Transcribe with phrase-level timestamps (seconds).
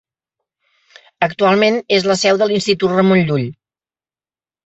[1.27, 3.47] Actualment és la seu de l'Institut Ramon Llull.